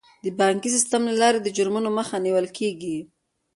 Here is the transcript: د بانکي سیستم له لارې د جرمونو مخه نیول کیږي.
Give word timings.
د 0.23 0.25
بانکي 0.39 0.69
سیستم 0.75 1.01
له 1.09 1.15
لارې 1.21 1.39
د 1.41 1.47
جرمونو 1.57 1.89
مخه 1.97 2.15
نیول 2.25 2.47
کیږي. 2.57 2.97